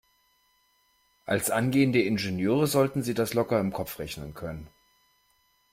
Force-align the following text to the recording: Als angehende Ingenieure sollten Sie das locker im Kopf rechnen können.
Als 1.27 1.51
angehende 1.51 2.01
Ingenieure 2.01 2.65
sollten 2.65 3.03
Sie 3.03 3.13
das 3.13 3.35
locker 3.35 3.59
im 3.59 3.71
Kopf 3.71 3.99
rechnen 3.99 4.33
können. 4.33 4.67